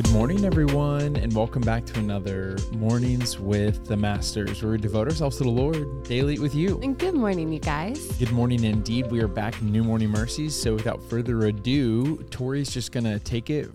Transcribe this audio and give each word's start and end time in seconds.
Good 0.00 0.12
morning, 0.12 0.46
everyone, 0.46 1.16
and 1.16 1.30
welcome 1.34 1.60
back 1.60 1.84
to 1.84 1.98
another 1.98 2.56
Mornings 2.72 3.38
with 3.38 3.84
the 3.84 3.98
Masters, 3.98 4.62
where 4.62 4.72
we 4.72 4.78
devote 4.78 5.08
ourselves 5.08 5.36
to 5.36 5.42
the 5.42 5.50
Lord 5.50 6.04
daily 6.04 6.38
with 6.38 6.54
you. 6.54 6.80
And 6.82 6.98
good 6.98 7.12
morning, 7.12 7.52
you 7.52 7.58
guys. 7.58 8.10
Good 8.12 8.32
morning, 8.32 8.64
indeed. 8.64 9.10
We 9.10 9.20
are 9.20 9.28
back 9.28 9.60
in 9.60 9.70
New 9.70 9.84
Morning 9.84 10.08
Mercies. 10.08 10.54
So, 10.56 10.72
without 10.72 11.04
further 11.04 11.44
ado, 11.44 12.16
Tori's 12.30 12.70
just 12.70 12.92
going 12.92 13.04
to 13.04 13.18
take 13.18 13.50
it 13.50 13.68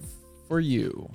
for 0.48 0.60
you. 0.60 1.08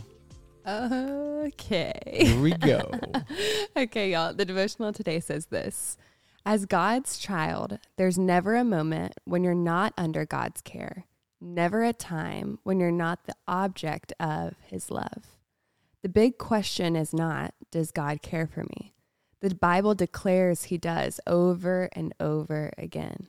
Okay. 0.64 1.92
Here 2.06 2.40
we 2.40 2.52
go. 2.52 2.88
okay, 3.76 4.12
y'all. 4.12 4.32
The 4.32 4.44
devotional 4.44 4.92
today 4.92 5.18
says 5.18 5.46
this 5.46 5.98
As 6.46 6.66
God's 6.66 7.18
child, 7.18 7.80
there's 7.96 8.16
never 8.16 8.54
a 8.54 8.62
moment 8.62 9.14
when 9.24 9.42
you're 9.42 9.54
not 9.56 9.92
under 9.98 10.24
God's 10.24 10.62
care 10.62 11.04
never 11.40 11.82
a 11.84 11.92
time 11.92 12.58
when 12.62 12.80
you're 12.80 12.90
not 12.90 13.24
the 13.24 13.36
object 13.48 14.12
of 14.20 14.54
his 14.66 14.90
love. 14.90 15.38
The 16.02 16.08
big 16.08 16.38
question 16.38 16.96
is 16.96 17.12
not, 17.12 17.54
does 17.70 17.90
God 17.90 18.22
care 18.22 18.46
for 18.46 18.64
me? 18.64 18.94
The 19.40 19.54
Bible 19.54 19.94
declares 19.94 20.64
he 20.64 20.78
does 20.78 21.20
over 21.26 21.88
and 21.92 22.14
over 22.20 22.72
again. 22.76 23.28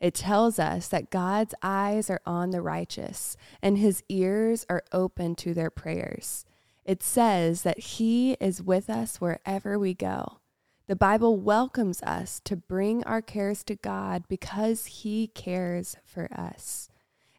It 0.00 0.14
tells 0.14 0.58
us 0.58 0.88
that 0.88 1.10
God's 1.10 1.54
eyes 1.62 2.10
are 2.10 2.20
on 2.26 2.50
the 2.50 2.60
righteous 2.60 3.36
and 3.62 3.78
his 3.78 4.02
ears 4.08 4.66
are 4.68 4.82
open 4.90 5.36
to 5.36 5.54
their 5.54 5.70
prayers. 5.70 6.44
It 6.84 7.02
says 7.04 7.62
that 7.62 7.78
he 7.78 8.32
is 8.40 8.60
with 8.60 8.90
us 8.90 9.20
wherever 9.20 9.78
we 9.78 9.94
go. 9.94 10.38
The 10.88 10.96
Bible 10.96 11.36
welcomes 11.36 12.02
us 12.02 12.40
to 12.44 12.56
bring 12.56 13.04
our 13.04 13.22
cares 13.22 13.62
to 13.64 13.76
God 13.76 14.24
because 14.26 14.86
he 14.86 15.28
cares 15.28 15.96
for 16.04 16.28
us. 16.32 16.88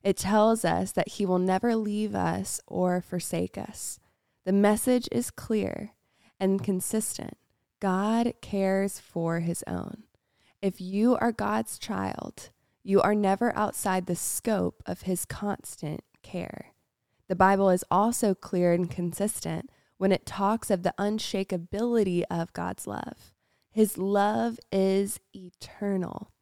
It 0.04 0.18
tells 0.18 0.66
us 0.66 0.92
that 0.92 1.10
He 1.10 1.26
will 1.26 1.40
never 1.40 1.76
leave 1.76 2.14
us 2.14 2.60
or 2.68 3.02
forsake 3.02 3.58
us. 3.58 4.00
The 4.46 4.52
message 4.52 5.08
is 5.12 5.32
clear 5.32 5.92
and 6.40 6.64
consistent. 6.64 7.38
God 7.80 8.34
cares 8.42 9.00
for 9.00 9.40
His 9.40 9.64
own. 9.66 10.04
If 10.62 10.82
you 10.82 11.16
are 11.16 11.32
God's 11.32 11.80
child, 11.80 12.50
you 12.84 13.02
are 13.02 13.16
never 13.16 13.56
outside 13.56 14.06
the 14.06 14.16
scope 14.16 14.84
of 14.86 15.04
His 15.04 15.24
constant 15.24 16.04
care. 16.22 16.74
The 17.30 17.36
Bible 17.36 17.70
is 17.70 17.86
also 17.90 18.36
clear 18.36 18.74
and 18.74 18.92
consistent 18.92 19.70
when 19.98 20.12
it 20.12 20.26
talks 20.26 20.70
of 20.70 20.84
the 20.84 20.94
unshakability 21.00 22.24
of 22.30 22.52
God's 22.52 22.86
love. 22.86 23.32
His 23.72 23.98
love 23.98 24.60
is 24.72 25.22
eternal 25.34 26.33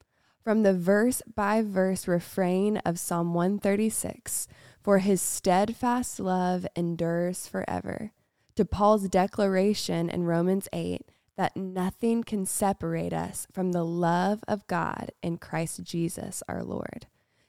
from 0.44 0.64
the 0.64 0.73
verse 0.73 1.22
by 1.36 1.61
verse 1.61 2.08
refrain 2.08 2.78
of 2.78 3.00
Psalm 3.00 3.34
136 3.34 4.47
For 4.81 5.00
his 5.00 5.22
steadfast 5.22 6.20
love 6.20 6.66
endures 6.75 7.47
forever, 7.47 8.11
to 8.56 8.66
Paul's 8.66 9.08
declaration 9.08 10.09
in 10.09 10.23
Romans 10.23 10.67
8 10.73 11.06
that 11.38 11.56
nothing 11.56 12.23
can 12.23 12.45
separate 12.45 13.14
us 13.14 13.47
from 13.52 13.72
the 13.72 13.86
love 13.86 14.44
of 14.47 14.67
God 14.67 15.12
in 15.23 15.38
Christ 15.38 15.84
Jesus 15.84 16.44
our 16.47 16.64
Lord. 16.64 17.08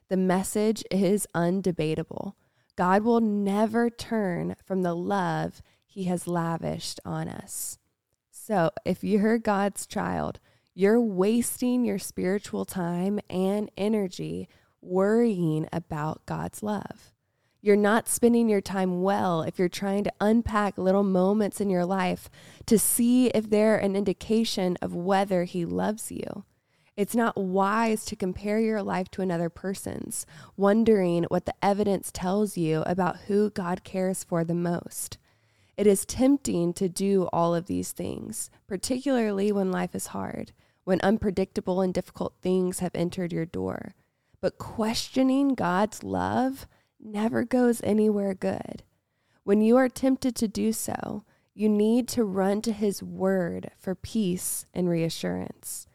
The 0.09 0.17
message 0.17 0.85
is 0.91 1.27
undebatable. 1.35 2.35
God 2.77 3.03
will 3.03 3.21
never 3.21 3.91
turn 3.91 4.57
from 4.65 4.83
the 4.83 4.95
love 4.95 5.63
he 5.85 6.05
has 6.05 6.27
lavished 6.27 7.01
on 7.05 7.29
us. 7.29 7.79
So, 8.31 8.71
if 8.85 9.05
you're 9.05 9.39
God's 9.39 9.87
child, 9.87 10.41
you're 10.75 11.01
wasting 11.01 11.85
your 11.85 11.99
spiritual 11.99 12.65
time 12.65 13.21
and 13.29 13.71
energy 13.77 14.49
worrying 14.81 15.69
about 15.73 16.25
God's 16.27 16.63
love. 16.63 17.13
You're 17.61 17.77
not 17.77 18.09
spending 18.09 18.49
your 18.49 18.61
time 18.61 19.03
well 19.03 19.43
if 19.43 19.59
you're 19.59 19.69
trying 19.69 20.03
to 20.05 20.13
unpack 20.21 20.77
little 20.77 21.05
moments 21.05 21.61
in 21.61 21.71
your 21.71 21.85
life 21.85 22.29
to 22.67 22.79
see 22.79 23.29
if 23.29 23.49
they're 23.51 23.77
an 23.77 23.95
indication 23.95 24.77
of 24.83 24.95
whether 24.95 25.45
He 25.45 25.65
loves 25.65 26.11
you. 26.11 26.45
It's 26.97 27.15
not 27.15 27.37
wise 27.37 28.05
to 28.07 28.17
compare 28.17 28.59
your 28.59 28.83
life 28.83 29.11
to 29.13 29.23
another 29.23 29.49
person's, 29.49 30.27
wondering 30.57 31.25
what 31.25 31.47
the 31.47 31.55
evidence 31.63 32.11
tells 32.13 32.57
you 32.57 32.83
about 32.85 33.21
who 33.29 33.51
God 33.51 33.85
cares 33.85 34.25
for 34.25 34.43
the 34.43 34.55
most. 34.55 35.19
It 35.77 35.87
is 35.87 36.05
tempting 36.05 36.73
to 36.75 36.89
do 36.89 37.29
all 37.33 37.55
of 37.55 37.67
these 37.67 37.93
things, 37.93 38.51
particularly 38.67 39.53
when 39.53 39.73
life 39.73 39.95
is 39.95 40.09
hard 40.09 40.53
when 40.85 41.01
unpredictable 41.03 41.81
and 41.81 41.95
difficult 41.95 42.35
things 42.41 42.81
have 42.81 42.95
entered 42.95 43.33
your 43.33 43.47
door. 43.47 43.95
But 44.41 44.59
questioning 44.59 45.55
God's 45.55 46.03
love 46.03 46.67
never 47.01 47.45
goes 47.45 47.81
anywhere 47.83 48.35
good. 48.35 48.83
When 49.45 49.61
you 49.61 49.77
are 49.77 49.89
tempted 49.89 50.35
to 50.37 50.49
do 50.49 50.73
so, 50.73 51.25
you 51.55 51.69
need 51.69 52.09
to 52.09 52.25
run 52.25 52.63
to 52.63 52.73
His 52.73 53.03
Word 53.03 53.71
for 53.79 53.95
peace 53.95 54.67
and 54.73 54.89
reassurance. 54.89 55.87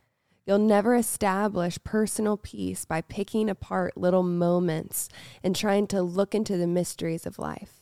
You'll 0.45 0.59
never 0.59 0.95
establish 0.95 1.83
personal 1.83 2.37
peace 2.37 2.85
by 2.85 3.01
picking 3.01 3.49
apart 3.49 3.97
little 3.97 4.23
moments 4.23 5.09
and 5.43 5.55
trying 5.55 5.87
to 5.87 6.01
look 6.01 6.33
into 6.33 6.57
the 6.57 6.67
mysteries 6.67 7.25
of 7.25 7.39
life. 7.39 7.76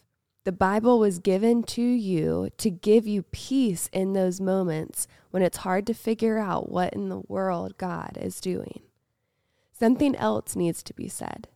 The 0.46 0.52
Bible 0.52 1.00
was 1.00 1.18
given 1.18 1.64
to 1.64 1.82
you 1.82 2.50
to 2.58 2.70
give 2.70 3.08
you 3.08 3.24
peace 3.24 3.90
in 3.92 4.14
those 4.14 4.40
moments 4.40 5.08
when 5.32 5.42
it's 5.42 5.58
hard 5.58 5.88
to 5.88 5.94
figure 5.96 6.38
out 6.38 6.72
what 6.72 6.94
in 6.94 7.10
the 7.10 7.24
world 7.28 7.80
God 7.80 8.16
is 8.22 8.40
doing. 8.40 8.82
Something 9.74 10.16
else 10.16 10.56
needs 10.56 10.84
to 10.84 10.94
be 10.94 11.08
said. 11.08 11.48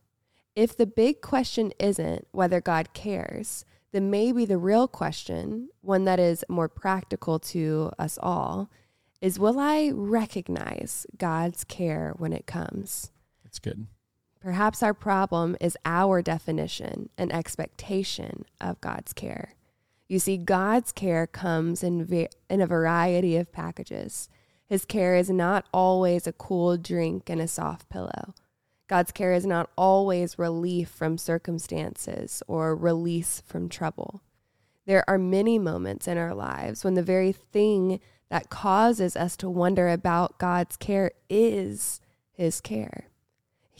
If 0.56 0.76
the 0.76 0.86
big 0.86 1.20
question 1.20 1.72
isn't 1.78 2.26
whether 2.32 2.60
God 2.60 2.92
cares, 2.92 3.64
then 3.92 4.10
maybe 4.10 4.44
the 4.44 4.58
real 4.58 4.88
question, 4.88 5.68
one 5.82 6.04
that 6.06 6.18
is 6.18 6.44
more 6.48 6.68
practical 6.68 7.38
to 7.38 7.92
us 7.96 8.18
all, 8.20 8.70
is 9.20 9.38
will 9.38 9.60
I 9.60 9.92
recognize 9.94 11.06
God's 11.16 11.62
care 11.62 12.12
when 12.16 12.32
it 12.32 12.46
comes? 12.46 13.12
That's 13.44 13.60
good. 13.60 13.86
Perhaps 14.40 14.82
our 14.82 14.94
problem 14.94 15.56
is 15.60 15.76
our 15.84 16.22
definition 16.22 17.10
and 17.18 17.32
expectation 17.32 18.46
of 18.60 18.80
God's 18.80 19.12
care. 19.12 19.54
You 20.08 20.18
see, 20.18 20.38
God's 20.38 20.92
care 20.92 21.26
comes 21.26 21.84
in, 21.84 22.28
in 22.48 22.60
a 22.60 22.66
variety 22.66 23.36
of 23.36 23.52
packages. 23.52 24.28
His 24.66 24.84
care 24.84 25.14
is 25.14 25.28
not 25.28 25.66
always 25.74 26.26
a 26.26 26.32
cool 26.32 26.76
drink 26.78 27.28
and 27.28 27.40
a 27.40 27.46
soft 27.46 27.88
pillow. 27.90 28.34
God's 28.88 29.12
care 29.12 29.32
is 29.32 29.46
not 29.46 29.70
always 29.76 30.38
relief 30.38 30.88
from 30.88 31.18
circumstances 31.18 32.42
or 32.48 32.74
release 32.74 33.42
from 33.46 33.68
trouble. 33.68 34.22
There 34.86 35.08
are 35.08 35.18
many 35.18 35.58
moments 35.58 36.08
in 36.08 36.18
our 36.18 36.34
lives 36.34 36.82
when 36.82 36.94
the 36.94 37.02
very 37.02 37.30
thing 37.30 38.00
that 38.30 38.50
causes 38.50 39.16
us 39.16 39.36
to 39.36 39.50
wonder 39.50 39.88
about 39.88 40.38
God's 40.38 40.76
care 40.76 41.12
is 41.28 42.00
His 42.32 42.60
care. 42.60 43.09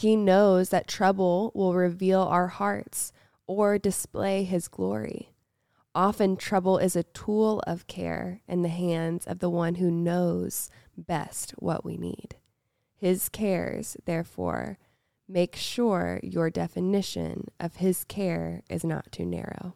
He 0.00 0.16
knows 0.16 0.70
that 0.70 0.88
trouble 0.88 1.52
will 1.54 1.74
reveal 1.74 2.22
our 2.22 2.46
hearts 2.46 3.12
or 3.46 3.78
display 3.78 4.44
His 4.44 4.66
glory. 4.66 5.34
Often, 5.94 6.38
trouble 6.38 6.78
is 6.78 6.96
a 6.96 7.02
tool 7.02 7.62
of 7.66 7.86
care 7.86 8.40
in 8.48 8.62
the 8.62 8.70
hands 8.70 9.26
of 9.26 9.40
the 9.40 9.50
one 9.50 9.74
who 9.74 9.90
knows 9.90 10.70
best 10.96 11.50
what 11.58 11.84
we 11.84 11.98
need. 11.98 12.36
His 12.96 13.28
cares, 13.28 13.98
therefore, 14.06 14.78
make 15.28 15.54
sure 15.54 16.18
your 16.22 16.48
definition 16.48 17.48
of 17.60 17.76
His 17.76 18.04
care 18.04 18.62
is 18.70 18.82
not 18.82 19.12
too 19.12 19.26
narrow. 19.26 19.74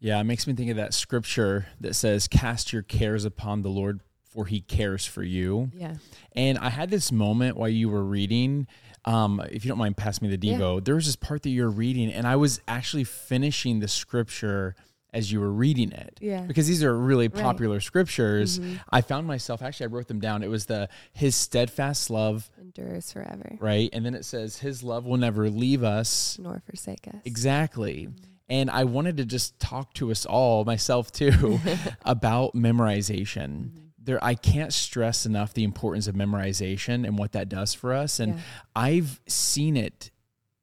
Yeah, 0.00 0.18
it 0.18 0.24
makes 0.24 0.46
me 0.46 0.54
think 0.54 0.70
of 0.70 0.78
that 0.78 0.94
scripture 0.94 1.66
that 1.78 1.94
says, 1.94 2.26
Cast 2.26 2.72
your 2.72 2.80
cares 2.80 3.26
upon 3.26 3.60
the 3.60 3.68
Lord, 3.68 4.00
for 4.24 4.46
he 4.46 4.62
cares 4.62 5.04
for 5.04 5.22
you. 5.22 5.70
Yeah. 5.74 5.96
And 6.32 6.56
I 6.56 6.70
had 6.70 6.88
this 6.88 7.12
moment 7.12 7.58
while 7.58 7.68
you 7.68 7.90
were 7.90 8.04
reading 8.04 8.66
um, 9.08 9.42
if 9.50 9.64
you 9.64 9.70
don't 9.70 9.78
mind 9.78 9.96
pass 9.96 10.20
me 10.20 10.28
the 10.28 10.36
Devo, 10.36 10.74
yeah. 10.74 10.80
there 10.84 10.94
was 10.94 11.06
this 11.06 11.16
part 11.16 11.42
that 11.44 11.48
you're 11.48 11.70
reading, 11.70 12.12
and 12.12 12.26
I 12.26 12.36
was 12.36 12.60
actually 12.68 13.04
finishing 13.04 13.80
the 13.80 13.88
scripture 13.88 14.76
as 15.14 15.32
you 15.32 15.40
were 15.40 15.50
reading 15.50 15.92
it. 15.92 16.18
Yeah. 16.20 16.42
Because 16.42 16.66
these 16.66 16.84
are 16.84 16.94
really 16.94 17.30
popular 17.30 17.76
right. 17.76 17.82
scriptures. 17.82 18.58
Mm-hmm. 18.58 18.76
I 18.90 19.00
found 19.00 19.26
myself 19.26 19.62
actually 19.62 19.84
I 19.84 19.88
wrote 19.88 20.08
them 20.08 20.20
down. 20.20 20.42
It 20.42 20.50
was 20.50 20.66
the 20.66 20.90
his 21.12 21.34
steadfast 21.34 22.10
love 22.10 22.50
endures 22.60 23.10
forever. 23.10 23.56
Right. 23.58 23.88
And 23.94 24.04
then 24.04 24.14
it 24.14 24.26
says 24.26 24.58
his 24.58 24.82
love 24.82 25.06
will 25.06 25.16
never 25.16 25.48
leave 25.48 25.82
us 25.82 26.38
nor 26.38 26.60
forsake 26.66 27.08
us. 27.08 27.22
Exactly. 27.24 28.08
Mm-hmm. 28.08 28.24
And 28.50 28.70
I 28.70 28.84
wanted 28.84 29.16
to 29.16 29.24
just 29.24 29.58
talk 29.58 29.94
to 29.94 30.10
us 30.10 30.26
all, 30.26 30.66
myself 30.66 31.10
too, 31.10 31.58
about 32.04 32.54
memorization. 32.54 33.70
Mm-hmm 33.70 33.87
there 34.08 34.18
I 34.24 34.34
can't 34.34 34.72
stress 34.72 35.26
enough 35.26 35.52
the 35.52 35.64
importance 35.64 36.06
of 36.06 36.14
memorization 36.14 37.06
and 37.06 37.18
what 37.18 37.32
that 37.32 37.50
does 37.50 37.74
for 37.74 37.92
us. 37.92 38.18
And 38.18 38.36
yeah. 38.36 38.40
I've 38.74 39.20
seen 39.28 39.76
it 39.76 40.10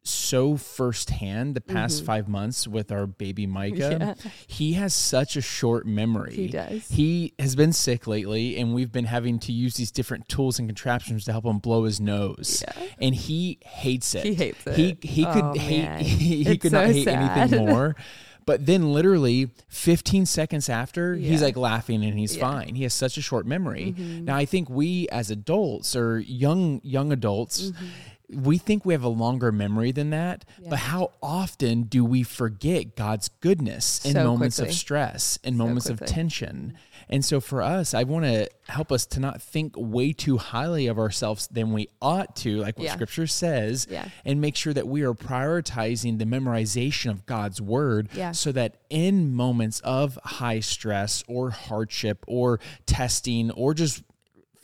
so 0.04 0.58
firsthand 0.58 1.56
the 1.56 1.62
past 1.62 1.98
mm-hmm. 1.98 2.06
five 2.06 2.28
months 2.28 2.68
with 2.68 2.92
our 2.92 3.06
baby 3.06 3.46
Micah. 3.48 3.76
Yeah. 3.86 4.14
He 4.48 4.74
has 4.74 4.94
such 4.94 5.36
a 5.36 5.42
short 5.42 5.86
memory. 5.86 6.34
He 6.36 6.48
does. 6.48 6.88
He 6.90 7.34
has 7.38 7.56
been 7.56 7.72
sick 7.72 8.08
lately, 8.08 8.58
and 8.58 8.74
we've 8.74 8.92
been 8.92 9.06
having 9.06 9.38
to 9.40 9.52
use 9.52 9.76
these 9.76 9.92
different 9.92 10.28
tools 10.28 10.58
and 10.58 10.68
contraptions 10.68 11.26
to 11.26 11.32
help 11.32 11.46
him 11.46 11.60
blow 11.60 11.84
his 11.84 12.02
nose. 12.02 12.64
Yeah. 12.68 12.88
And 13.00 13.16
he 13.16 13.60
hates 13.64 14.16
it. 14.16 14.24
He 14.24 14.34
hates 14.34 14.60
it. 14.68 14.76
He 14.76 14.98
he 15.02 15.26
oh, 15.26 15.34
could 15.34 15.62
hate 15.62 16.06
he, 16.06 16.44
he 16.44 16.58
could 16.58 16.72
so 16.72 16.80
not 16.82 16.88
hate 16.88 17.06
sad. 17.06 17.38
anything 17.38 17.66
more. 17.68 17.96
But 18.46 18.66
then 18.68 18.94
literally 18.94 19.50
15 19.70 20.26
seconds 20.26 20.70
after, 20.70 21.16
he's 21.16 21.42
like 21.42 21.58
laughing 21.58 22.04
and 22.06 22.18
he's 22.20 22.36
Yeah. 22.38 22.50
fine. 22.52 22.76
He 22.76 22.84
has 22.84 22.94
such 22.94 23.18
a 23.18 23.22
short 23.22 23.46
memory. 23.48 23.96
Mm-hmm. 23.98 24.26
Now 24.26 24.36
I 24.36 24.46
think 24.46 24.70
we 24.70 25.08
as 25.10 25.32
adults 25.32 25.96
or 25.96 26.20
young 26.20 26.80
young 26.84 27.12
adults 27.12 27.72
mm-hmm. 27.72 28.44
we 28.44 28.58
think 28.58 28.86
we 28.86 28.94
have 28.94 29.04
a 29.04 29.08
longer 29.10 29.52
memory 29.52 29.92
than 29.92 30.10
that, 30.12 30.46
Yeah. 30.62 30.70
but 30.72 30.80
how 30.80 31.12
often 31.22 31.84
do 31.84 32.04
we 32.06 32.24
forget 32.24 32.96
God's 32.96 33.30
goodness 33.42 34.04
in 34.06 34.14
So 34.14 34.24
moments 34.24 34.58
quickly. 34.58 34.70
of 34.72 34.76
stress, 34.76 35.38
in 35.44 35.58
moments 35.58 35.90
of 35.90 36.00
tension? 36.06 36.74
Mm-hmm. 36.76 36.78
And 37.10 37.24
so 37.24 37.40
for 37.40 37.62
us, 37.62 37.94
I 37.94 38.04
want 38.04 38.26
to 38.26 38.50
help 38.68 38.92
us 38.92 39.06
to 39.08 39.20
not 39.20 39.42
think 39.42 39.74
way 39.78 40.12
too 40.12 40.38
highly 40.38 40.88
of 40.88 40.98
ourselves 40.98 41.48
than 41.48 41.72
we 41.72 41.88
ought 42.02 42.36
to, 42.38 42.58
like 42.62 42.78
what 42.78 42.86
Yeah. 42.86 42.94
scripture 42.94 43.28
says, 43.28 43.88
Yeah. 43.90 44.10
and 44.26 44.42
make 44.42 44.56
sure 44.56 44.74
that 44.74 44.88
we 44.88 45.04
are 45.04 45.14
prioritizing 45.14 46.18
the 46.20 46.26
memorization 46.26 47.12
of 47.12 47.26
God's 47.26 47.62
word 47.62 48.10
Yeah. 48.14 48.32
so 48.32 48.52
that 48.54 48.78
in 48.90 49.34
moments 49.34 49.80
of 49.82 50.18
high 50.24 50.60
stress 50.60 51.24
or 51.28 51.52
hardship 51.52 52.24
or 52.28 52.60
testing 52.86 53.52
or 53.52 53.74
just 53.74 54.04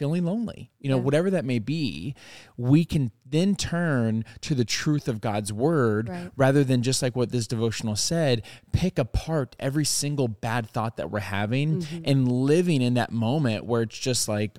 feeling 0.02 0.26
lonely, 0.26 0.72
you 0.80 0.90
know, 0.90 0.96
Yeah. 0.98 1.04
whatever 1.04 1.30
that 1.30 1.46
may 1.46 1.60
be, 1.60 2.16
we 2.58 2.84
can 2.86 3.12
then 3.24 3.56
turn 3.56 4.26
to 4.42 4.56
the 4.56 4.66
truth 4.66 5.08
of 5.08 5.22
God's 5.22 5.54
word 5.54 6.10
Right. 6.10 6.32
rather 6.36 6.64
than 6.64 6.82
just 6.82 7.04
like 7.04 7.16
what 7.16 7.32
this 7.32 7.46
devotional 7.46 7.96
said, 7.96 8.42
pick 8.72 8.98
apart 8.98 9.56
every 9.60 9.86
single 9.86 10.28
bad 10.28 10.68
thought 10.68 10.98
that 10.98 11.12
we're 11.12 11.20
having 11.20 11.82
Mm-hmm. 11.84 12.02
and 12.06 12.32
living 12.32 12.82
in 12.82 12.96
that 12.96 13.12
moment 13.12 13.64
where 13.66 13.84
it's 13.84 14.00
just 14.00 14.28
like, 14.28 14.58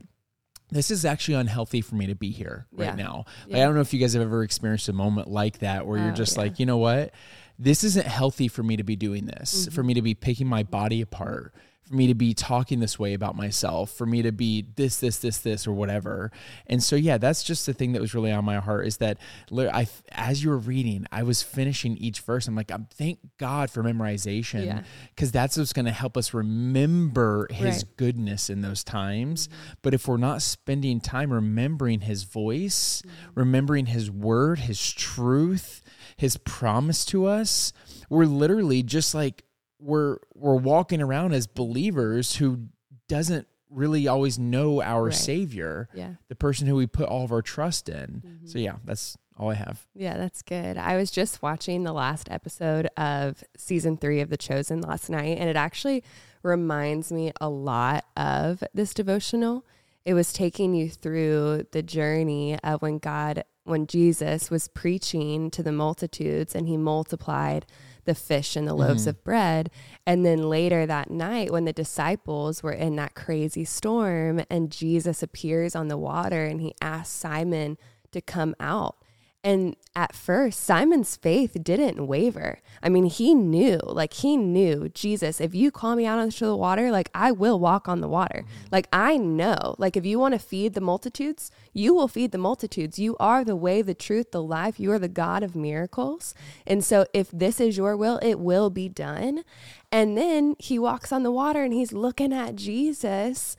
this 0.70 0.92
is 0.92 1.04
actually 1.04 1.34
unhealthy 1.34 1.80
for 1.80 1.96
me 1.96 2.06
to 2.06 2.14
be 2.14 2.30
here 2.30 2.66
right 2.70 2.96
Yeah. 2.96 3.04
now. 3.04 3.24
Like, 3.48 3.56
Yeah. 3.56 3.62
I 3.62 3.66
don't 3.66 3.74
know 3.74 3.80
if 3.80 3.92
you 3.92 3.98
guys 3.98 4.12
have 4.12 4.22
ever 4.22 4.44
experienced 4.44 4.88
a 4.88 4.92
moment 4.92 5.26
like 5.28 5.58
that 5.58 5.88
where 5.88 5.98
you're 5.98 6.12
Oh, 6.12 6.14
just 6.14 6.36
like, 6.36 6.60
you 6.60 6.66
know 6.66 6.78
what? 6.78 7.10
This 7.58 7.82
isn't 7.82 8.06
healthy 8.06 8.46
for 8.46 8.62
me 8.62 8.76
to 8.76 8.84
be 8.84 8.94
doing 8.94 9.26
this, 9.26 9.62
Mm-hmm. 9.66 9.74
for 9.74 9.82
me 9.82 9.94
to 9.94 10.02
be 10.02 10.14
picking 10.14 10.46
my 10.46 10.62
body 10.62 11.00
apart, 11.00 11.52
for 11.84 11.94
me 11.94 12.06
to 12.06 12.14
be 12.14 12.32
talking 12.32 12.78
this 12.80 12.98
way 12.98 13.12
about 13.12 13.36
myself, 13.36 13.90
for 13.90 14.06
me 14.06 14.22
to 14.22 14.30
be 14.32 14.64
this, 14.76 14.98
this, 15.00 15.18
this, 15.18 15.38
this, 15.38 15.66
or 15.66 15.72
whatever. 15.72 16.30
And 16.68 16.82
so, 16.82 16.94
yeah, 16.96 17.18
that's 17.18 17.42
just 17.42 17.66
the 17.66 17.72
thing 17.74 17.92
that 17.92 18.00
was 18.00 18.14
really 18.14 18.30
on 18.30 18.44
my 18.44 18.58
heart 18.60 18.86
is 18.86 18.98
that 18.98 19.18
I, 19.52 19.86
as 20.12 20.44
you 20.44 20.50
were 20.50 20.58
reading, 20.58 21.06
I 21.10 21.22
was 21.24 21.42
finishing 21.42 21.96
each 21.96 22.20
verse. 22.20 22.46
I'm 22.46 22.54
like, 22.54 22.70
I'm 22.70 22.86
thank 22.94 23.18
God 23.38 23.68
for 23.70 23.82
memorization 23.82 24.64
Yeah. 24.66 24.82
because 25.14 25.32
that's 25.32 25.56
what's 25.56 25.72
going 25.72 25.86
to 25.86 25.90
help 25.92 26.16
us 26.16 26.32
remember 26.32 27.48
His 27.50 27.60
Right. 27.62 27.74
Mm-hmm. 27.74 27.88
goodness 27.96 28.48
in 28.50 28.60
those 28.62 28.84
times. 28.84 29.48
But 29.82 29.92
if 29.94 30.06
we're 30.06 30.16
not 30.18 30.40
spending 30.42 31.00
time 31.00 31.32
remembering 31.32 32.00
His 32.02 32.22
voice, 32.24 33.02
Mm-hmm. 33.02 33.40
remembering 33.40 33.86
His 33.86 34.10
word, 34.10 34.60
His 34.60 34.92
truth, 34.92 35.82
His 36.16 36.36
promise 36.36 37.04
to 37.06 37.26
us, 37.26 37.72
we're 38.08 38.24
literally 38.26 38.82
just 38.82 39.14
like 39.14 39.42
we're 39.82 40.18
we're 40.34 40.54
walking 40.56 41.02
around 41.02 41.32
as 41.34 41.46
believers 41.46 42.36
who 42.36 42.66
doesn't 43.08 43.46
really 43.68 44.06
always 44.06 44.38
know 44.38 44.80
our 44.82 45.04
Right. 45.04 45.14
Savior, 45.14 45.88
Yeah. 45.94 46.14
the 46.28 46.34
person 46.36 46.66
who 46.66 46.76
we 46.76 46.86
put 46.86 47.08
all 47.08 47.24
of 47.24 47.32
our 47.32 47.42
trust 47.42 47.88
in. 47.88 48.22
Mm-hmm. 48.24 48.46
So 48.46 48.58
yeah, 48.58 48.76
that's 48.84 49.16
all 49.38 49.50
I 49.50 49.54
have. 49.54 49.86
Yeah, 49.94 50.18
that's 50.18 50.42
good. 50.42 50.76
I 50.76 50.96
was 50.96 51.10
just 51.10 51.40
watching 51.42 51.82
the 51.82 51.92
last 51.92 52.30
episode 52.30 52.86
of 52.98 53.42
season 53.56 53.96
three 53.96 54.20
of 54.20 54.28
The 54.28 54.36
Chosen 54.36 54.82
last 54.82 55.08
night, 55.08 55.38
and 55.38 55.48
it 55.48 55.56
actually 55.56 56.04
reminds 56.42 57.10
me 57.10 57.32
a 57.40 57.48
lot 57.48 58.04
of 58.16 58.62
this 58.74 58.92
devotional. 58.92 59.64
It 60.04 60.14
was 60.14 60.32
taking 60.32 60.74
you 60.74 60.90
through 60.90 61.66
the 61.72 61.82
journey 61.82 62.58
of 62.62 62.82
when 62.82 62.98
God, 62.98 63.44
when 63.64 63.86
Jesus 63.86 64.50
was 64.50 64.68
preaching 64.68 65.50
to 65.52 65.62
the 65.62 65.72
multitudes 65.72 66.54
and 66.54 66.68
he 66.68 66.76
multiplied 66.76 67.64
the 68.04 68.14
fish 68.14 68.56
and 68.56 68.66
the 68.66 68.74
loaves 68.74 69.02
mm-hmm. 69.02 69.10
of 69.10 69.24
bread. 69.24 69.70
And 70.06 70.24
then 70.24 70.48
later 70.48 70.86
that 70.86 71.10
night, 71.10 71.50
when 71.50 71.64
the 71.64 71.72
disciples 71.72 72.62
were 72.62 72.72
in 72.72 72.96
that 72.96 73.14
crazy 73.14 73.64
storm 73.64 74.42
and 74.50 74.70
Jesus 74.70 75.22
appears 75.22 75.76
on 75.76 75.88
the 75.88 75.98
water 75.98 76.44
and 76.44 76.60
he 76.60 76.74
asks 76.80 77.14
Simon 77.14 77.78
to 78.12 78.20
come 78.20 78.54
out. 78.60 78.96
And 79.44 79.74
at 79.96 80.14
first, 80.14 80.60
Simon's 80.60 81.16
faith 81.16 81.56
didn't 81.60 82.06
waver. 82.06 82.60
I 82.80 82.88
mean, 82.88 83.06
he 83.06 83.34
knew, 83.34 83.80
like, 83.82 84.12
he 84.14 84.36
knew, 84.36 84.88
Jesus, 84.88 85.40
if 85.40 85.52
you 85.52 85.72
call 85.72 85.96
me 85.96 86.06
out 86.06 86.20
onto 86.20 86.46
the 86.46 86.56
water, 86.56 86.92
like, 86.92 87.10
I 87.12 87.32
will 87.32 87.58
walk 87.58 87.88
on 87.88 88.00
the 88.00 88.08
water. 88.08 88.44
Mm-hmm. 88.44 88.66
Like, 88.70 88.86
I 88.92 89.16
know, 89.16 89.74
like, 89.78 89.96
if 89.96 90.06
you 90.06 90.20
want 90.20 90.34
to 90.34 90.38
feed 90.38 90.74
the 90.74 90.80
multitudes, 90.80 91.50
you 91.72 91.92
will 91.92 92.06
feed 92.06 92.30
the 92.30 92.38
multitudes. 92.38 93.00
You 93.00 93.16
are 93.18 93.44
the 93.44 93.56
way, 93.56 93.82
the 93.82 93.94
truth, 93.94 94.30
the 94.30 94.42
life. 94.42 94.78
You 94.78 94.92
are 94.92 94.98
the 95.00 95.08
God 95.08 95.42
of 95.42 95.56
miracles. 95.56 96.34
And 96.64 96.84
so, 96.84 97.06
if 97.12 97.28
this 97.32 97.60
is 97.60 97.76
your 97.76 97.96
will, 97.96 98.20
it 98.22 98.38
will 98.38 98.70
be 98.70 98.88
done. 98.88 99.42
And 99.90 100.16
then 100.16 100.54
he 100.60 100.78
walks 100.78 101.10
on 101.10 101.24
the 101.24 101.32
water 101.32 101.64
and 101.64 101.74
he's 101.74 101.92
looking 101.92 102.32
at 102.32 102.54
Jesus. 102.54 103.56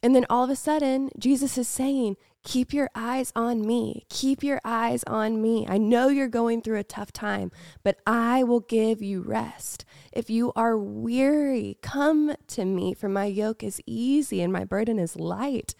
And 0.00 0.14
then 0.14 0.26
all 0.30 0.44
of 0.44 0.50
a 0.50 0.56
sudden, 0.56 1.10
Jesus 1.18 1.58
is 1.58 1.66
saying, 1.66 2.16
Keep 2.44 2.74
your 2.74 2.90
eyes 2.94 3.32
on 3.34 3.66
me. 3.66 4.04
Keep 4.10 4.42
your 4.42 4.60
eyes 4.64 5.02
on 5.06 5.40
me. 5.40 5.66
I 5.66 5.78
know 5.78 6.08
you're 6.08 6.28
going 6.28 6.60
through 6.60 6.78
a 6.78 6.84
tough 6.84 7.10
time, 7.10 7.50
but 7.82 7.98
I 8.06 8.42
will 8.44 8.60
give 8.60 9.02
you 9.02 9.22
rest. 9.22 9.86
If 10.12 10.28
you 10.28 10.52
are 10.54 10.76
weary, 10.76 11.78
come 11.80 12.34
to 12.48 12.66
me, 12.66 12.92
for 12.92 13.08
my 13.08 13.24
yoke 13.24 13.64
is 13.64 13.80
easy 13.86 14.42
and 14.42 14.52
my 14.52 14.64
burden 14.64 14.98
is 14.98 15.16
light. 15.16 15.74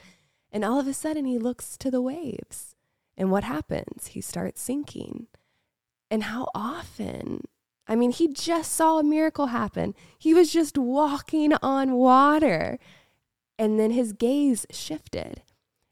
And 0.51 0.65
all 0.65 0.81
of 0.81 0.87
a 0.87 0.95
sudden, 0.95 1.27
he 1.27 1.39
looks 1.39 1.77
to 1.77 1.91
the 1.91 2.01
waves. 2.01 2.75
And 3.17 3.31
what 3.31 3.45
happens? 3.45 4.09
He 4.09 4.23
starts 4.23 4.63
sinking. 4.63 5.27
And 6.11 6.25
how 6.25 6.49
often? 6.55 7.45
I 7.87 7.95
mean, 7.95 8.11
he 8.11 8.33
just 8.33 8.73
saw 8.73 8.99
a 8.99 9.05
miracle 9.05 9.49
happen. 9.49 9.95
He 10.19 10.33
was 10.33 10.51
just 10.51 10.79
walking 10.79 11.53
on 11.63 11.93
water. 11.93 12.79
And 13.59 13.79
then 13.79 13.91
his 13.91 14.13
gaze 14.15 14.65
shifted. 14.71 15.43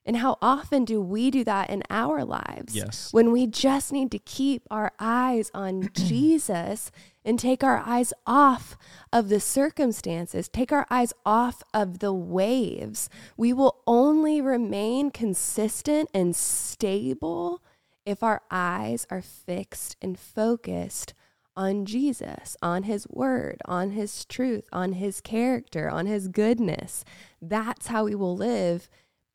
And 0.05 0.17
how 0.17 0.37
often 0.43 0.85
do 0.85 1.01
we 1.01 1.31
do 1.31 1.45
that 1.45 1.71
in 1.71 1.83
our 1.89 2.25
lives? 2.25 2.75
Yes. 2.75 3.13
When 3.13 3.31
we 3.31 3.47
just 3.47 3.93
need 3.93 4.11
to 4.11 4.19
keep 4.19 4.63
our 4.71 4.93
eyes 4.99 5.51
on 5.55 5.91
Jesus 5.95 6.91
and 7.25 7.39
take 7.39 7.63
our 7.63 7.79
eyes 7.79 8.13
off 8.27 8.77
of 9.13 9.29
the 9.29 9.39
circumstances, 9.39 10.49
take 10.49 10.73
our 10.73 10.87
eyes 10.91 11.13
off 11.25 11.63
of 11.73 12.01
the 12.01 12.13
waves, 12.13 13.09
we 13.37 13.53
will 13.53 13.81
only 13.87 14.41
remain 14.41 15.11
consistent 15.13 16.11
and 16.13 16.35
stable 16.35 17.63
if 18.05 18.25
our 18.25 18.43
eyes 18.51 19.07
are 19.09 19.23
fixed 19.23 19.97
and 20.03 20.19
focused 20.19 21.15
on 21.57 21.85
Jesus, 21.85 22.57
on 22.63 22.85
his 22.85 23.07
word, 23.09 23.61
on 23.67 23.91
his 23.91 24.25
truth, 24.25 24.69
on 24.73 24.95
his 24.95 25.21
character, 25.21 25.89
on 25.89 26.07
his 26.07 26.27
goodness. 26.29 27.05
That's 27.41 27.89
how 27.89 28.05
we 28.05 28.15
will 28.15 28.37
live 28.37 28.89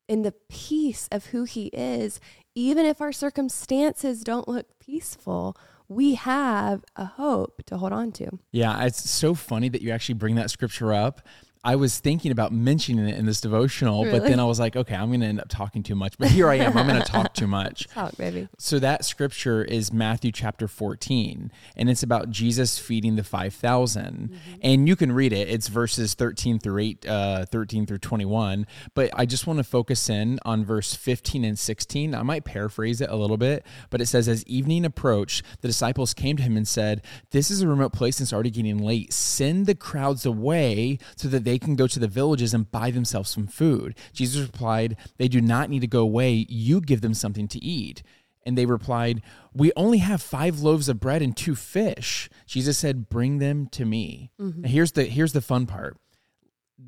in 0.08 0.22
the 0.22 0.32
peace 0.48 1.08
of 1.12 1.26
who 1.26 1.44
he 1.44 1.66
is. 1.66 2.20
Even 2.54 2.86
if 2.86 3.00
our 3.00 3.12
circumstances 3.12 4.24
don't 4.24 4.48
look 4.48 4.66
peaceful, 4.80 5.56
we 5.88 6.16
have 6.16 6.84
a 6.96 7.04
hope 7.04 7.62
to 7.66 7.78
hold 7.78 7.92
on 7.92 8.12
to. 8.12 8.38
Yeah, 8.50 8.84
it's 8.84 9.08
so 9.08 9.34
funny 9.34 9.68
that 9.68 9.82
you 9.82 9.90
actually 9.90 10.16
bring 10.16 10.34
that 10.34 10.50
scripture 10.50 10.92
up. 10.92 11.20
I 11.64 11.76
was 11.76 11.98
thinking 11.98 12.30
about 12.30 12.52
mentioning 12.52 13.08
it 13.08 13.18
in 13.18 13.26
this 13.26 13.40
devotional, 13.40 14.04
but 14.04 14.22
then 14.22 14.40
I 14.40 14.44
was 14.44 14.60
like, 14.60 14.76
okay, 14.76 14.94
I'm 14.94 15.08
going 15.08 15.20
to 15.20 15.26
end 15.26 15.40
up 15.40 15.48
talking 15.48 15.82
too 15.82 15.94
much. 15.94 16.16
But 16.18 16.28
here 16.28 16.48
I 16.48 16.56
am. 16.56 16.76
I'm 16.76 16.86
going 16.86 17.00
to 17.00 17.06
talk 17.06 17.34
too 17.34 17.46
much. 17.46 17.88
Talk, 17.94 18.16
baby. 18.16 18.48
So 18.58 18.78
that 18.78 19.04
scripture 19.04 19.64
is 19.64 19.92
Matthew 19.92 20.30
chapter 20.32 20.68
14, 20.68 21.50
and 21.76 21.90
it's 21.90 22.02
about 22.02 22.30
Jesus 22.30 22.78
feeding 22.78 23.16
the 23.16 23.24
5,000. 23.24 24.38
And 24.62 24.88
you 24.88 24.96
can 24.96 25.12
read 25.12 25.32
it. 25.32 25.48
It's 25.48 25.68
verses 25.68 26.14
13 26.14 26.58
through 26.58 26.78
8, 26.78 27.08
uh, 27.08 27.44
13 27.46 27.86
through 27.86 27.98
21. 27.98 28.66
But 28.94 29.10
I 29.14 29.26
just 29.26 29.46
want 29.46 29.58
to 29.58 29.64
focus 29.64 30.08
in 30.08 30.38
on 30.44 30.64
verse 30.64 30.94
15 30.94 31.44
and 31.44 31.58
16. 31.58 32.14
I 32.14 32.22
might 32.22 32.44
paraphrase 32.44 33.00
it 33.00 33.10
a 33.10 33.16
little 33.16 33.36
bit, 33.36 33.64
but 33.90 34.00
it 34.00 34.06
says, 34.06 34.28
As 34.28 34.44
evening 34.46 34.84
approached, 34.84 35.44
the 35.60 35.68
disciples 35.68 36.14
came 36.14 36.36
to 36.36 36.42
him 36.42 36.56
and 36.56 36.66
said, 36.66 37.02
This 37.30 37.50
is 37.50 37.62
a 37.62 37.68
remote 37.68 37.92
place 37.92 38.18
and 38.18 38.26
it's 38.26 38.32
already 38.32 38.50
getting 38.50 38.78
late. 38.78 39.12
Send 39.12 39.66
the 39.66 39.74
crowds 39.74 40.24
away 40.24 40.98
so 41.16 41.28
that 41.28 41.44
they 41.48 41.58
can 41.58 41.76
go 41.76 41.86
to 41.86 41.98
the 41.98 42.06
villages 42.06 42.52
and 42.52 42.70
buy 42.70 42.90
themselves 42.90 43.30
some 43.30 43.46
food. 43.46 43.96
Jesus 44.12 44.42
replied, 44.42 44.96
They 45.16 45.28
do 45.28 45.40
not 45.40 45.70
need 45.70 45.80
to 45.80 45.86
go 45.86 46.02
away. 46.02 46.44
You 46.48 46.82
give 46.82 47.00
them 47.00 47.14
something 47.14 47.48
to 47.48 47.64
eat. 47.64 48.02
And 48.44 48.56
they 48.56 48.66
replied, 48.66 49.22
We 49.54 49.72
only 49.74 49.98
have 49.98 50.20
five 50.20 50.60
loaves 50.60 50.90
of 50.90 51.00
bread 51.00 51.22
and 51.22 51.34
two 51.34 51.54
fish. 51.54 52.28
Jesus 52.46 52.76
said, 52.76 53.08
Bring 53.08 53.38
them 53.38 53.66
to 53.68 53.86
me. 53.86 54.30
Mm-hmm. 54.38 54.60
Now, 54.62 54.68
here's 54.68 54.92
the 54.92 55.04
here's 55.04 55.32
the 55.32 55.40
fun 55.40 55.66
part. 55.66 55.96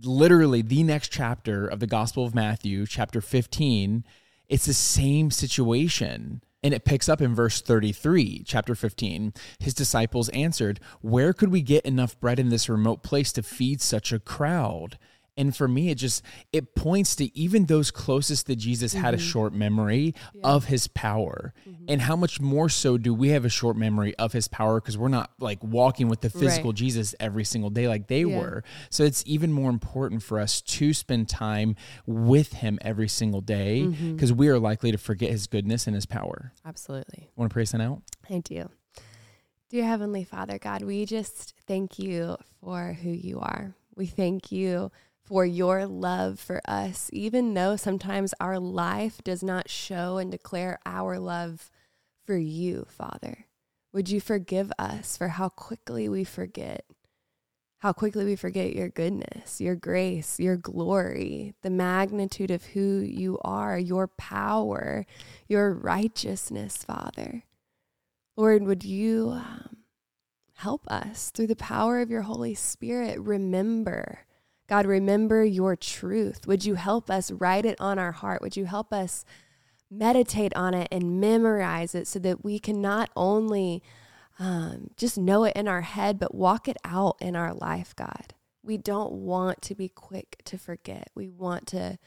Literally, 0.03 0.61
the 0.61 0.83
next 0.83 1.09
chapter 1.09 1.67
of 1.67 1.81
the 1.81 1.87
Gospel 1.87 2.27
of 2.27 2.35
Matthew, 2.35 2.87
chapter 2.87 3.21
15, 3.21 4.05
it's 4.49 4.67
the 4.67 4.75
same 4.75 5.31
situation. 5.31 6.43
And 6.63 6.75
it 6.75 6.85
picks 6.85 7.09
up 7.09 7.21
in 7.23 7.35
verse 7.35 7.61
33, 7.63 8.43
chapter 8.45 8.75
15. 8.75 9.33
His 9.61 9.75
disciples 9.75 10.29
answered, 10.31 10.79
Where 11.01 11.33
could 11.33 11.51
we 11.51 11.63
get 11.63 11.87
enough 11.87 12.21
bread 12.21 12.39
in 12.39 12.51
this 12.51 12.69
remote 12.69 13.03
place 13.03 13.33
to 13.33 13.43
feed 13.43 13.81
such 13.81 14.13
a 14.13 14.19
crowd? 14.19 14.99
And 15.41 15.57
for 15.57 15.67
me, 15.67 15.89
it 15.91 15.95
just 15.95 16.23
it 16.53 16.75
points 16.75 17.17
to 17.17 17.25
even 17.37 17.65
those 17.65 17.91
closest 17.91 18.47
to 18.49 18.55
Jesus 18.57 18.93
had 18.93 19.15
a 19.15 19.17
Mm-hmm. 19.17 19.27
short 19.27 19.53
memory 19.55 20.15
of 20.45 20.67
his 20.67 20.87
power. 20.89 21.55
And 21.89 22.03
how 22.03 22.15
much 22.15 22.41
more 22.41 22.69
so 22.69 22.99
do 22.99 23.15
we 23.15 23.29
have 23.31 23.45
a 23.47 23.49
short 23.49 23.77
memory 23.77 24.15
of 24.17 24.33
his 24.35 24.49
power 24.49 24.81
because 24.81 24.99
we're 24.99 25.09
not 25.09 25.31
like 25.41 25.63
walking 25.65 26.09
with 26.09 26.21
the 26.21 26.29
physical 26.31 26.71
Right. 26.71 26.77
Jesus 26.77 27.15
every 27.19 27.45
single 27.45 27.71
day 27.71 27.89
like 27.89 28.07
they 28.09 28.25
Yeah. 28.25 28.39
were. 28.39 28.65
So 28.91 29.03
it's 29.05 29.23
even 29.27 29.51
more 29.53 29.71
important 29.71 30.23
for 30.23 30.39
us 30.39 30.61
to 30.61 30.93
spend 30.93 31.29
time 31.29 31.75
with 32.07 32.53
him 32.55 32.79
every 32.83 33.09
single 33.09 33.41
day 33.41 33.81
Mm-hmm. 33.87 34.13
because 34.15 34.33
we 34.33 34.49
are 34.49 34.59
likely 34.59 34.93
to 34.93 34.99
forget 34.99 35.31
his 35.31 35.47
goodness 35.47 35.87
and 35.87 35.95
his 35.95 36.07
power. 36.07 36.53
Absolutely. 36.67 37.31
Want 37.37 37.51
to 37.51 37.55
pray 37.55 37.65
something 37.65 37.89
out? 37.89 38.03
I 38.29 38.39
do. 38.41 38.69
Dear 39.71 39.85
Heavenly 39.87 40.25
Father, 40.25 40.59
God, 40.59 40.83
we 40.83 41.07
just 41.07 41.55
thank 41.67 41.99
you 41.99 42.37
for 42.61 42.93
who 43.03 43.11
you 43.11 43.39
are. 43.41 43.75
We 43.97 44.07
thank 44.07 44.51
you 44.53 44.91
for 45.31 45.47
your 45.47 45.87
love 45.87 46.41
for 46.41 46.61
us, 46.67 47.09
even 47.13 47.55
though 47.55 47.77
sometimes 47.77 48.35
our 48.41 48.59
life 48.59 49.23
does 49.23 49.45
not 49.45 49.71
show 49.71 50.19
and 50.19 50.33
declare 50.33 50.77
our 50.85 51.21
love 51.21 51.71
for 52.27 52.37
you, 52.37 52.85
Father. 52.89 53.47
Would 53.93 54.11
you 54.11 54.21
forgive 54.21 54.73
us 54.77 55.17
for 55.17 55.29
how 55.29 55.49
quickly 55.49 56.09
we 56.09 56.25
forget? 56.25 56.85
How 57.79 57.93
quickly 57.93 58.25
we 58.25 58.35
forget 58.35 58.75
your 58.75 58.89
goodness, 58.89 59.61
your 59.61 59.77
grace, 59.77 60.41
your 60.41 60.57
glory, 60.57 61.55
the 61.63 61.71
magnitude 61.71 62.51
of 62.51 62.65
who 62.65 62.99
you 62.99 63.39
are, 63.43 63.79
your 63.79 64.09
power, 64.09 65.07
your 65.47 65.73
righteousness, 65.73 66.79
Father. 66.79 67.45
Lord, 68.37 68.65
would 68.65 68.83
you 68.83 69.31
um, 69.31 69.77
help 70.55 70.89
us 70.89 71.31
through 71.31 71.47
the 71.47 71.55
power 71.55 72.01
of 72.01 72.11
your 72.11 72.23
Holy 72.23 72.55
Spirit 72.55 73.21
remember? 73.21 74.25
God, 74.71 74.87
remember 74.87 75.45
your 75.45 75.75
truth. 75.75 76.47
Would 76.47 76.65
you 76.65 76.77
help 76.77 77.11
us 77.11 77.33
write 77.33 77.67
it 77.67 77.81
on 77.81 77.99
our 77.99 78.13
heart? 78.13 78.41
Would 78.41 78.57
you 78.57 78.67
help 78.67 78.93
us 78.93 79.25
meditate 79.91 80.55
on 80.55 80.75
it 80.75 80.87
and 80.93 81.21
memorize 81.21 81.93
it 81.93 82.07
so 82.07 82.21
that 82.21 82.45
we 82.45 82.61
can 82.61 82.81
not 82.81 83.11
only 83.17 83.83
um, 84.39 84.91
just 84.97 85.19
know 85.19 85.43
it 85.43 85.57
in 85.57 85.67
our 85.67 85.81
head, 85.81 86.21
but 86.21 86.37
walk 86.37 86.69
it 86.69 86.77
out 86.85 87.17
in 87.21 87.35
our 87.35 87.53
life, 87.53 87.97
God? 87.97 88.33
We 88.63 88.77
don't 88.77 89.11
want 89.11 89.61
to 89.63 89.75
be 89.75 89.89
quick 89.89 90.41
to 90.45 90.57
forget. 90.57 91.11
We 91.17 91.29
want 91.29 91.67
to 91.69 91.99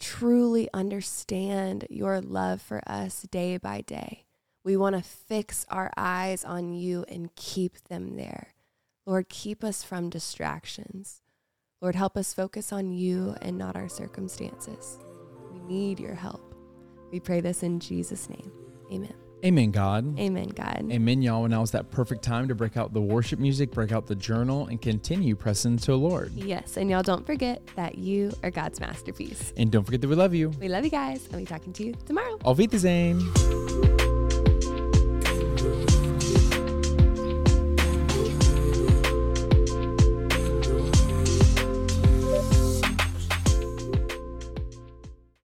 truly 0.00 0.68
understand 0.74 1.86
your 1.90 2.20
love 2.20 2.60
for 2.60 2.82
us 2.88 3.22
day 3.30 3.56
by 3.56 3.82
day. 3.82 4.24
We 4.64 4.76
want 4.76 4.96
to 4.96 5.02
fix 5.02 5.64
our 5.70 5.92
eyes 5.96 6.44
on 6.44 6.72
you 6.72 7.04
and 7.08 7.32
keep 7.36 7.84
them 7.84 8.16
there. 8.16 8.48
Lord, 9.06 9.28
keep 9.28 9.62
us 9.62 9.84
from 9.84 10.10
distractions. 10.10 11.22
Lord, 11.80 11.94
help 11.94 12.16
us 12.16 12.34
focus 12.34 12.72
on 12.72 12.92
you 12.92 13.34
and 13.40 13.56
not 13.56 13.74
our 13.74 13.88
circumstances. 13.88 14.98
We 15.50 15.60
need 15.60 15.98
your 15.98 16.14
help. 16.14 16.54
We 17.10 17.20
pray 17.20 17.40
this 17.40 17.62
in 17.62 17.80
Jesus' 17.80 18.28
name. 18.28 18.52
Amen. 18.92 19.14
Amen, 19.42 19.70
God. 19.70 20.18
Amen, 20.18 20.48
God. 20.48 20.86
Amen, 20.92 21.22
y'all. 21.22 21.46
And 21.46 21.52
now 21.52 21.62
is 21.62 21.70
that 21.70 21.90
perfect 21.90 22.22
time 22.22 22.48
to 22.48 22.54
break 22.54 22.76
out 22.76 22.92
the 22.92 23.00
worship 23.00 23.38
music, 23.38 23.70
break 23.70 23.92
out 23.92 24.06
the 24.06 24.14
journal, 24.14 24.66
and 24.66 24.82
continue 24.82 25.34
pressing 25.34 25.78
to 25.78 25.92
the 25.92 25.96
Lord. 25.96 26.34
Yes, 26.34 26.76
and 26.76 26.90
y'all 26.90 27.02
don't 27.02 27.24
forget 27.24 27.66
that 27.76 27.96
you 27.96 28.32
are 28.42 28.50
God's 28.50 28.78
masterpiece. 28.80 29.54
And 29.56 29.72
don't 29.72 29.84
forget 29.84 30.02
that 30.02 30.08
we 30.08 30.16
love 30.16 30.34
you. 30.34 30.50
We 30.60 30.68
love 30.68 30.84
you 30.84 30.90
guys. 30.90 31.26
I'll 31.32 31.38
be 31.38 31.46
talking 31.46 31.72
to 31.72 31.86
you 31.86 31.94
tomorrow. 32.04 32.38
Auf 32.44 32.58
Wiedersehen. 32.58 33.20